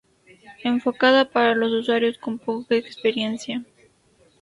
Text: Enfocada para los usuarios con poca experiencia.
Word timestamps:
Enfocada 0.63 1.29
para 1.29 1.53
los 1.53 1.71
usuarios 1.71 2.17
con 2.17 2.39
poca 2.39 2.73
experiencia. 2.73 3.63